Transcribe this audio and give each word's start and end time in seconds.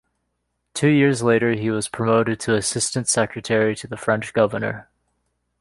Two 0.73 0.87
years 0.89 1.21
later 1.21 1.51
he 1.51 1.69
was 1.69 1.87
promoted 1.87 2.39
to 2.39 2.55
assistant 2.55 3.07
secretary 3.07 3.75
to 3.75 3.85
the 3.85 3.97
French 3.97 4.33
governor. 4.33 4.89